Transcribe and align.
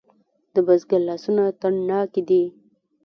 د 0.53 0.55
بزګر 0.65 1.01
لاسونه 1.09 1.43
تڼاکې 1.61 2.21
دي؟ 2.29 2.43